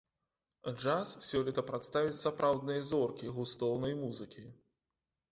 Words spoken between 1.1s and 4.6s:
сёлета прадставяць сапраўдныя зоркі густоўнай музыкі.